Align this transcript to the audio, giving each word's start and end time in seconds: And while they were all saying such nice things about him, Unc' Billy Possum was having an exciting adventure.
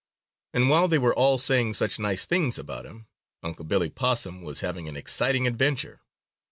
And 0.55 0.67
while 0.67 0.87
they 0.87 0.97
were 0.97 1.13
all 1.13 1.37
saying 1.37 1.75
such 1.75 1.99
nice 1.99 2.25
things 2.25 2.57
about 2.57 2.87
him, 2.87 3.05
Unc' 3.43 3.67
Billy 3.67 3.91
Possum 3.91 4.41
was 4.41 4.61
having 4.61 4.87
an 4.87 4.97
exciting 4.97 5.45
adventure. 5.45 6.01